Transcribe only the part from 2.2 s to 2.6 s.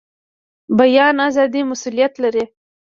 لري